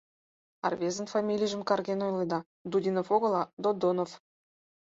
[0.63, 2.39] —А рвезын фамилийжым карген ойледа:
[2.71, 4.11] Дудинов огыл, а Додонов.